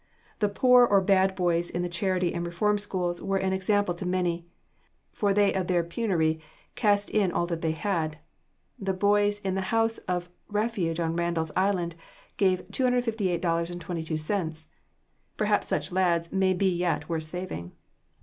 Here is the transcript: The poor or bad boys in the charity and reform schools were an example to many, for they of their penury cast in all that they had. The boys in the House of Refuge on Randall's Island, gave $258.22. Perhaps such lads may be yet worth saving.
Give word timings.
The 0.39 0.49
poor 0.49 0.83
or 0.83 0.99
bad 0.99 1.35
boys 1.35 1.69
in 1.69 1.83
the 1.83 1.87
charity 1.87 2.33
and 2.33 2.43
reform 2.43 2.79
schools 2.79 3.21
were 3.21 3.37
an 3.37 3.53
example 3.53 3.93
to 3.93 4.05
many, 4.07 4.47
for 5.11 5.31
they 5.31 5.53
of 5.53 5.67
their 5.67 5.83
penury 5.83 6.41
cast 6.73 7.11
in 7.11 7.31
all 7.31 7.45
that 7.45 7.61
they 7.61 7.73
had. 7.73 8.17
The 8.79 8.95
boys 8.95 9.41
in 9.41 9.53
the 9.53 9.69
House 9.69 9.99
of 10.09 10.31
Refuge 10.47 10.99
on 10.99 11.15
Randall's 11.15 11.51
Island, 11.55 11.95
gave 12.37 12.67
$258.22. 12.69 14.67
Perhaps 15.37 15.67
such 15.67 15.91
lads 15.91 16.33
may 16.33 16.53
be 16.55 16.75
yet 16.75 17.07
worth 17.07 17.21
saving. 17.23 17.73